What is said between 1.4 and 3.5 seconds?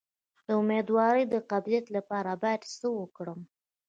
قبضیت لپاره باید څه وکړم؟